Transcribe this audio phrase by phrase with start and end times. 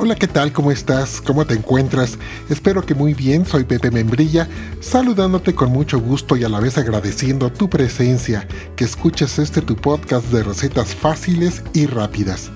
[0.00, 0.52] Hola, ¿qué tal?
[0.52, 1.20] ¿Cómo estás?
[1.20, 2.18] ¿Cómo te encuentras?
[2.48, 4.48] Espero que muy bien, soy Pepe Membrilla,
[4.78, 9.74] saludándote con mucho gusto y a la vez agradeciendo tu presencia, que escuches este tu
[9.74, 12.52] podcast de recetas fáciles y rápidas.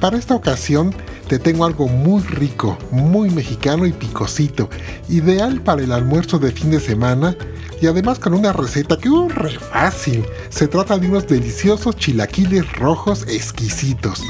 [0.00, 0.94] Para esta ocasión
[1.28, 4.70] te tengo algo muy rico, muy mexicano y picosito,
[5.10, 7.36] ideal para el almuerzo de fin de semana
[7.82, 10.24] y además con una receta que uh, re fácil.
[10.48, 14.22] Se trata de unos deliciosos chilaquiles rojos exquisitos.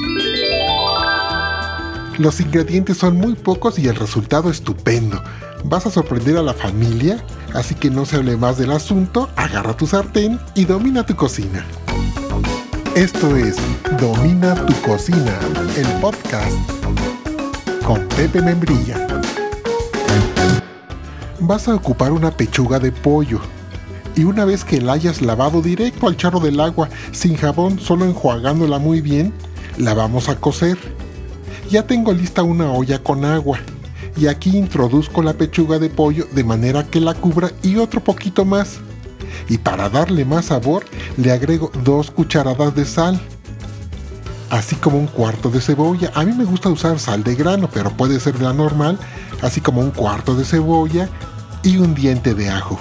[2.18, 5.22] Los ingredientes son muy pocos y el resultado estupendo.
[5.62, 7.24] Vas a sorprender a la familia,
[7.54, 11.64] así que no se hable más del asunto, agarra tu sartén y domina tu cocina.
[12.96, 13.54] Esto es
[14.00, 15.38] Domina tu cocina,
[15.76, 16.56] el podcast
[17.84, 19.06] con Pepe Membrilla.
[21.38, 23.38] Vas a ocupar una pechuga de pollo
[24.16, 28.06] y una vez que la hayas lavado directo al charro del agua, sin jabón, solo
[28.06, 29.32] enjuagándola muy bien,
[29.76, 30.76] la vamos a cocer
[31.68, 33.58] ya tengo lista una olla con agua
[34.16, 38.44] y aquí introduzco la pechuga de pollo de manera que la cubra y otro poquito
[38.44, 38.78] más.
[39.48, 40.84] Y para darle más sabor
[41.16, 43.20] le agrego dos cucharadas de sal,
[44.50, 46.10] así como un cuarto de cebolla.
[46.14, 48.98] A mí me gusta usar sal de grano, pero puede ser la normal,
[49.42, 51.08] así como un cuarto de cebolla
[51.62, 52.78] y un diente de ajo.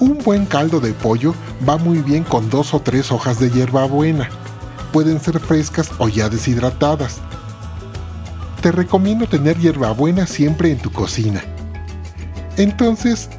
[0.00, 1.34] Un buen caldo de pollo
[1.68, 4.28] va muy bien con dos o tres hojas de hierbabuena.
[4.92, 7.20] Pueden ser frescas o ya deshidratadas
[8.68, 11.42] te recomiendo tener hierbabuena siempre en tu cocina.
[12.58, 13.30] Entonces,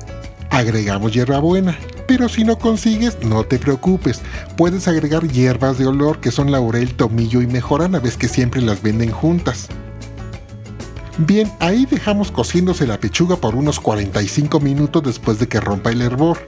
[0.50, 1.78] agregamos hierbabuena.
[2.08, 4.22] Pero si no consigues, no te preocupes.
[4.58, 8.82] Puedes agregar hierbas de olor que son laurel, tomillo y mejorana, ves que siempre las
[8.82, 9.68] venden juntas.
[11.20, 16.02] Bien, ahí dejamos cociéndose la pechuga por unos 45 minutos después de que rompa el
[16.02, 16.40] hervor.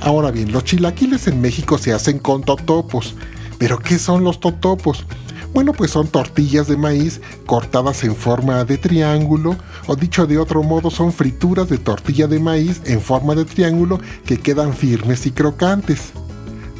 [0.00, 3.16] Ahora bien, los chilaquiles en México se hacen con totopos.
[3.58, 5.04] ¿Pero qué son los totopos?
[5.52, 10.62] Bueno, pues son tortillas de maíz cortadas en forma de triángulo, o dicho de otro
[10.62, 15.30] modo, son frituras de tortilla de maíz en forma de triángulo que quedan firmes y
[15.30, 16.12] crocantes.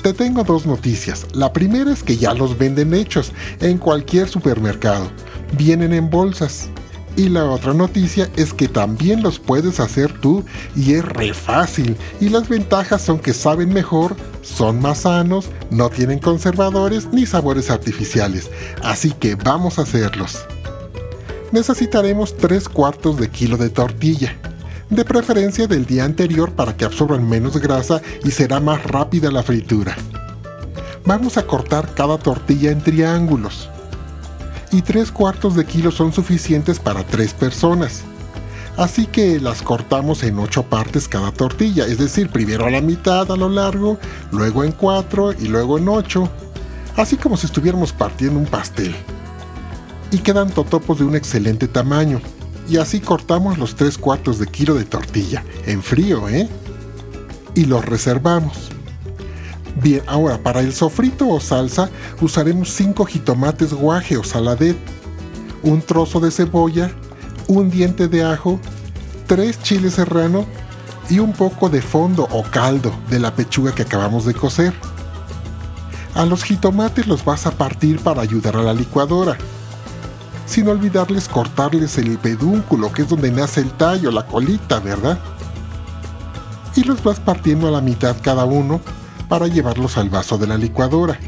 [0.02, 1.26] Te tengo dos noticias.
[1.32, 5.10] La primera es que ya los venden hechos en cualquier supermercado.
[5.56, 6.70] Vienen en bolsas.
[7.14, 11.96] Y la otra noticia es que también los puedes hacer tú y es re fácil.
[12.20, 17.70] Y las ventajas son que saben mejor, son más sanos, no tienen conservadores ni sabores
[17.70, 18.50] artificiales.
[18.82, 20.46] Así que vamos a hacerlos.
[21.52, 24.34] Necesitaremos 3 cuartos de kilo de tortilla.
[24.88, 29.42] De preferencia del día anterior para que absorban menos grasa y será más rápida la
[29.42, 29.96] fritura.
[31.04, 33.68] Vamos a cortar cada tortilla en triángulos
[34.72, 38.02] y 3 cuartos de kilo son suficientes para 3 personas.
[38.76, 43.30] Así que las cortamos en 8 partes cada tortilla, es decir, primero a la mitad
[43.30, 43.98] a lo largo,
[44.30, 46.28] luego en 4 y luego en 8,
[46.96, 48.94] así como si estuviéramos partiendo un pastel.
[50.10, 52.22] Y quedan totopos de un excelente tamaño,
[52.68, 56.48] y así cortamos los 3 cuartos de kilo de tortilla, en frío, ¿eh?
[57.54, 58.70] Y los reservamos.
[59.80, 61.88] Bien, ahora para el sofrito o salsa
[62.20, 64.76] usaremos 5 jitomates guaje o saladet,
[65.62, 66.90] un trozo de cebolla,
[67.48, 68.60] un diente de ajo,
[69.26, 70.44] 3 chiles serrano
[71.08, 74.72] y un poco de fondo o caldo de la pechuga que acabamos de cocer.
[76.14, 79.38] A los jitomates los vas a partir para ayudar a la licuadora.
[80.46, 85.18] Sin olvidarles cortarles el pedúnculo, que es donde nace el tallo, la colita, ¿verdad?
[86.76, 88.80] Y los vas partiendo a la mitad cada uno
[89.32, 91.18] para llevarlos al vaso de la licuadora.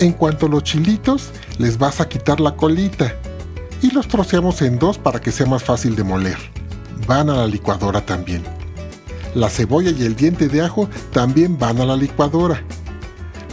[0.00, 3.14] En cuanto a los chilitos, les vas a quitar la colita
[3.80, 6.36] y los troceamos en dos para que sea más fácil de moler.
[7.06, 8.42] Van a la licuadora también.
[9.36, 12.64] La cebolla y el diente de ajo también van a la licuadora.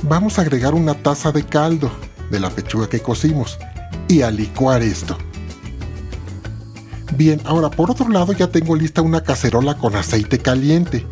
[0.01, 1.91] Vamos a agregar una taza de caldo
[2.31, 3.59] de la pechuga que cocimos
[4.07, 5.15] y a licuar esto.
[7.15, 11.05] Bien, ahora por otro lado ya tengo lista una cacerola con aceite caliente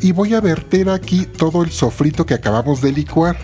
[0.00, 3.36] y voy a verter aquí todo el sofrito que acabamos de licuar.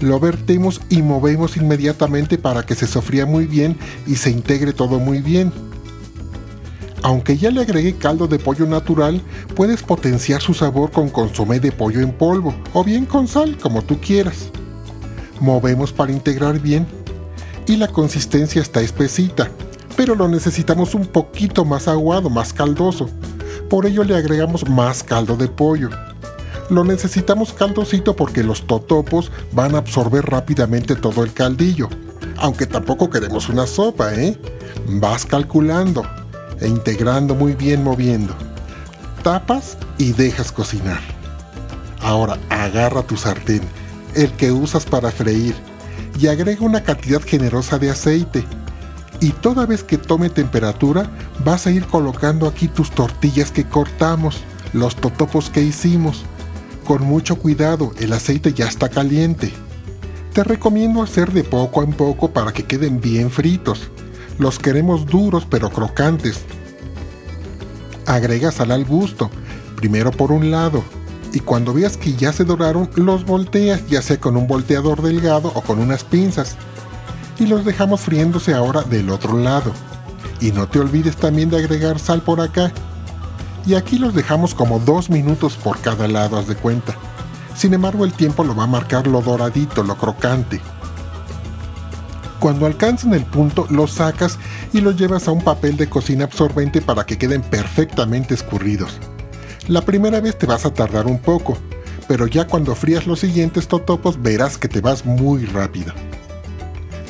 [0.00, 3.76] Lo vertemos y movemos inmediatamente para que se sofría muy bien
[4.06, 5.52] y se integre todo muy bien.
[7.02, 9.22] Aunque ya le agregué caldo de pollo natural,
[9.54, 13.82] puedes potenciar su sabor con consomé de pollo en polvo o bien con sal, como
[13.82, 14.50] tú quieras.
[15.40, 16.86] Movemos para integrar bien
[17.66, 19.50] y la consistencia está espesita,
[19.96, 23.08] pero lo necesitamos un poquito más aguado, más caldoso.
[23.70, 25.90] Por ello le agregamos más caldo de pollo.
[26.70, 31.88] Lo necesitamos caldosito porque los totopos van a absorber rápidamente todo el caldillo.
[32.36, 34.36] Aunque tampoco queremos una sopa, ¿eh?
[34.88, 36.04] Vas calculando
[36.60, 38.34] e integrando muy bien moviendo.
[39.22, 41.00] Tapas y dejas cocinar.
[42.00, 43.62] Ahora agarra tu sartén,
[44.16, 45.54] el que usas para freír,
[46.18, 48.44] y agrega una cantidad generosa de aceite.
[49.20, 51.10] Y toda vez que tome temperatura,
[51.44, 56.24] vas a ir colocando aquí tus tortillas que cortamos, los totopos que hicimos.
[56.84, 59.52] Con mucho cuidado, el aceite ya está caliente.
[60.32, 63.90] Te recomiendo hacer de poco en poco para que queden bien fritos.
[64.38, 66.40] Los queremos duros pero crocantes.
[68.06, 69.30] Agrega sal al gusto,
[69.76, 70.82] primero por un lado,
[71.32, 75.52] y cuando veas que ya se doraron, los volteas, ya sea con un volteador delgado
[75.54, 76.56] o con unas pinzas.
[77.40, 79.72] Y los dejamos friéndose ahora del otro lado.
[80.40, 82.70] Y no te olvides también de agregar sal por acá.
[83.66, 86.94] Y aquí los dejamos como dos minutos por cada lado, haz de cuenta.
[87.56, 90.60] Sin embargo, el tiempo lo va a marcar lo doradito, lo crocante.
[92.40, 94.38] Cuando alcancen el punto, los sacas
[94.72, 98.98] y los llevas a un papel de cocina absorbente para que queden perfectamente escurridos.
[99.68, 101.56] La primera vez te vas a tardar un poco,
[102.06, 105.92] pero ya cuando frías los siguientes totopos verás que te vas muy rápido.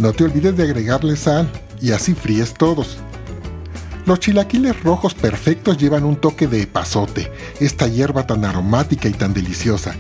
[0.01, 1.49] No te olvides de agregarle sal
[1.81, 2.97] y así fríes todos.
[4.07, 7.31] Los chilaquiles rojos perfectos llevan un toque de epazote,
[7.61, 9.95] esta hierba tan aromática y tan deliciosa.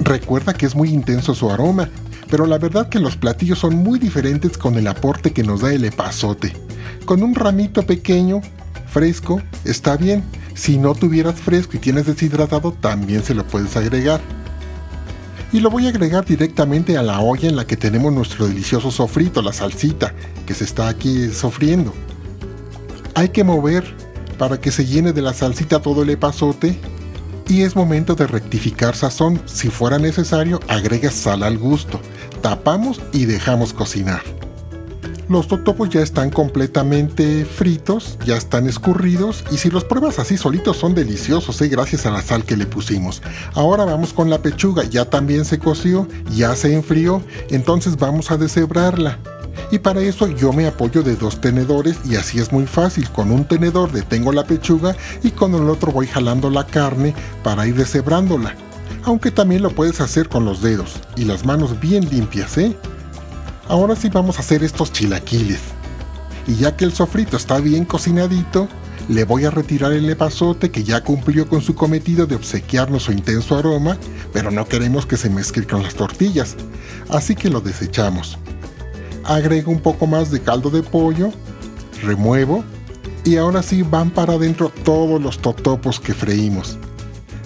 [0.00, 1.88] Recuerda que es muy intenso su aroma
[2.32, 5.74] pero la verdad que los platillos son muy diferentes con el aporte que nos da
[5.74, 6.54] el epazote.
[7.04, 8.40] Con un ramito pequeño,
[8.86, 10.24] fresco, está bien.
[10.54, 14.22] Si no tuvieras fresco y tienes deshidratado, también se lo puedes agregar.
[15.52, 18.90] Y lo voy a agregar directamente a la olla en la que tenemos nuestro delicioso
[18.90, 20.14] sofrito, la salsita,
[20.46, 21.92] que se está aquí sofriendo.
[23.14, 23.84] Hay que mover
[24.38, 26.78] para que se llene de la salsita todo el epazote
[27.48, 29.42] y es momento de rectificar sazón.
[29.44, 32.00] Si fuera necesario, agrega sal al gusto.
[32.40, 34.41] Tapamos y dejamos cocinar.
[35.32, 40.76] Los totopos ya están completamente fritos, ya están escurridos y si los pruebas así solitos
[40.76, 41.68] son deliciosos, ¿eh?
[41.68, 43.22] gracias a la sal que le pusimos.
[43.54, 46.06] Ahora vamos con la pechuga, ya también se coció,
[46.36, 49.20] ya se enfrió, entonces vamos a deshebrarla.
[49.70, 53.08] Y para eso yo me apoyo de dos tenedores y así es muy fácil.
[53.08, 57.66] Con un tenedor detengo la pechuga y con el otro voy jalando la carne para
[57.66, 58.54] ir deshebrándola.
[59.04, 62.76] Aunque también lo puedes hacer con los dedos y las manos bien limpias, ¿eh?
[63.68, 65.60] Ahora sí vamos a hacer estos chilaquiles.
[66.46, 68.68] Y ya que el sofrito está bien cocinadito,
[69.08, 73.12] le voy a retirar el epazote que ya cumplió con su cometido de obsequiarnos su
[73.12, 73.96] intenso aroma,
[74.32, 76.56] pero no queremos que se mezcle con las tortillas,
[77.08, 78.38] así que lo desechamos
[79.24, 81.32] agrego un poco más de caldo de pollo,
[82.02, 82.64] remuevo
[83.24, 86.76] y ahora sí van para adentro todos los totopos que freímos,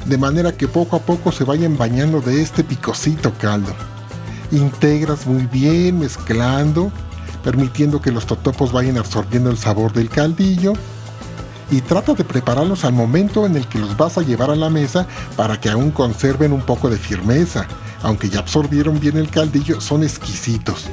[0.06, 3.74] de manera que poco a poco se vayan bañando de este picosito caldo.
[4.52, 6.92] Integras muy bien mezclando,
[7.42, 10.74] permitiendo que los totopos vayan absorbiendo el sabor del caldillo
[11.70, 14.70] y trata de prepararlos al momento en el que los vas a llevar a la
[14.70, 15.06] mesa
[15.36, 17.66] para que aún conserven un poco de firmeza.
[18.02, 20.84] Aunque ya absorbieron bien el caldillo, son exquisitos.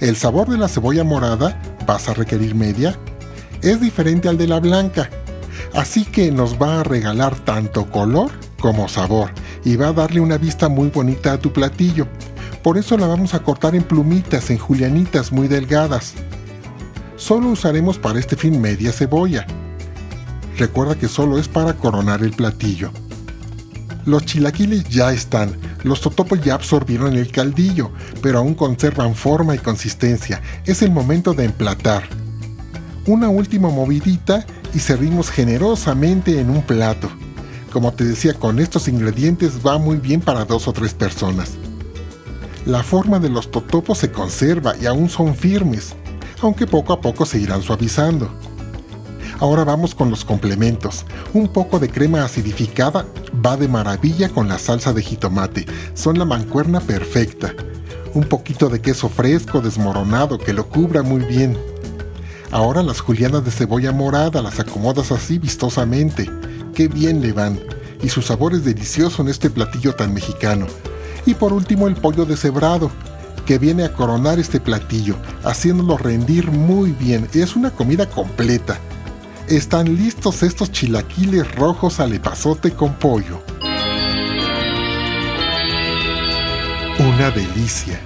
[0.00, 2.96] El sabor de la cebolla morada, vas a requerir media,
[3.62, 5.10] es diferente al de la blanca,
[5.74, 8.30] así que nos va a regalar tanto color
[8.60, 9.30] como sabor
[9.64, 12.06] y va a darle una vista muy bonita a tu platillo.
[12.68, 16.12] Por eso la vamos a cortar en plumitas, en julianitas muy delgadas.
[17.16, 19.46] Solo usaremos para este fin media cebolla.
[20.58, 22.90] Recuerda que solo es para coronar el platillo.
[24.04, 29.58] Los chilaquiles ya están, los totopos ya absorbieron el caldillo, pero aún conservan forma y
[29.58, 30.42] consistencia.
[30.66, 32.02] Es el momento de emplatar.
[33.06, 34.44] Una última movidita
[34.74, 37.08] y servimos generosamente en un plato.
[37.72, 41.52] Como te decía, con estos ingredientes va muy bien para dos o tres personas.
[42.68, 45.94] La forma de los totopos se conserva y aún son firmes,
[46.42, 48.28] aunque poco a poco se irán suavizando.
[49.40, 51.06] Ahora vamos con los complementos.
[51.32, 55.64] Un poco de crema acidificada va de maravilla con la salsa de jitomate.
[55.94, 57.54] Son la mancuerna perfecta.
[58.12, 61.56] Un poquito de queso fresco desmoronado que lo cubra muy bien.
[62.50, 66.30] Ahora las julianas de cebolla morada las acomodas así vistosamente.
[66.74, 67.58] Qué bien le van.
[68.02, 70.66] Y su sabor es delicioso en este platillo tan mexicano.
[71.26, 72.90] Y por último el pollo deshebrado,
[73.46, 77.28] que viene a coronar este platillo, haciéndolo rendir muy bien.
[77.32, 78.78] Es una comida completa
[79.48, 83.42] están listos estos chilaquiles rojos al epazote con pollo.
[86.98, 87.98] Una delicia.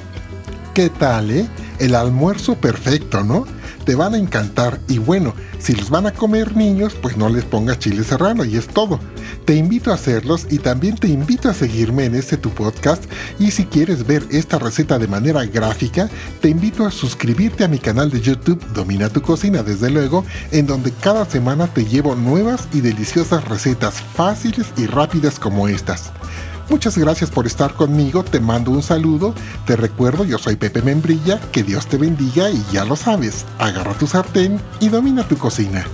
[0.73, 1.49] ¿Qué tal, eh?
[1.79, 3.47] El almuerzo perfecto, ¿no?
[3.85, 7.45] Te van a encantar y bueno, si los van a comer niños, pues no les
[7.45, 9.01] pongas chile serrano y es todo.
[9.45, 13.05] Te invito a hacerlos y también te invito a seguirme en este tu podcast
[13.39, 16.09] y si quieres ver esta receta de manera gráfica,
[16.41, 20.67] te invito a suscribirte a mi canal de YouTube Domina tu cocina desde luego, en
[20.67, 26.13] donde cada semana te llevo nuevas y deliciosas recetas fáciles y rápidas como estas.
[26.73, 29.35] Muchas gracias por estar conmigo, te mando un saludo,
[29.67, 33.93] te recuerdo, yo soy Pepe Membrilla, que Dios te bendiga y ya lo sabes, agarra
[33.93, 35.85] tu sartén y domina tu cocina.